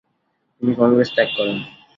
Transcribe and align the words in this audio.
তিনি 0.55 0.71
কংগ্রেস 0.79 1.09
ত্যাগ 1.15 1.29
করেন। 1.37 1.57